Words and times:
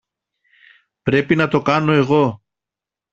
Πρέπει 1.01 1.35
να 1.35 1.47
το 1.47 1.61
κάνω 1.61 1.91
εγώ 1.91 2.43